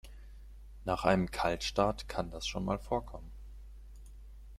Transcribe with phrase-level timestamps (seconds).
[0.83, 3.29] Nach einem Kaltstart kann das schon mal vorkommen.